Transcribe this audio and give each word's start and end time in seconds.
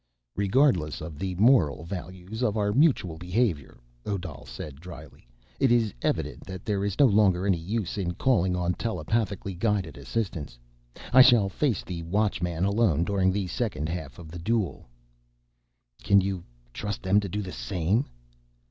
"Regardless 0.35 0.99
of 0.99 1.19
the 1.19 1.35
moral 1.35 1.83
values 1.83 2.41
of 2.41 2.57
our 2.57 2.73
mutual 2.73 3.19
behavior," 3.19 3.77
Odal 4.03 4.47
said 4.47 4.79
dryly, 4.79 5.27
"it 5.59 5.71
is 5.71 5.93
evident 6.01 6.43
that 6.47 6.65
there 6.65 6.83
is 6.83 6.97
no 6.97 7.05
longer 7.05 7.45
any 7.45 7.59
use 7.59 7.99
in 7.99 8.15
calling 8.15 8.55
on 8.55 8.73
telepathically 8.73 9.53
guided 9.53 9.99
assistants. 9.99 10.57
I 11.13 11.21
shall 11.21 11.49
face 11.49 11.83
the 11.83 12.01
Watchman 12.01 12.65
alone 12.65 13.03
during 13.03 13.31
the 13.31 13.45
second 13.45 13.89
half 13.89 14.17
of 14.17 14.31
the 14.31 14.39
duel." 14.39 14.89
"Can 16.01 16.19
you 16.19 16.43
trust 16.73 17.03
them 17.03 17.19
to 17.19 17.29
do 17.29 17.43
the 17.43 17.51
same?" 17.51 18.05